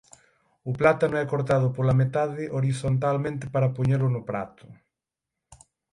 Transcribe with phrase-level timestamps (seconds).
[0.69, 4.65] O plátano é cortado pola metade horizontalmente para poñelo no prato.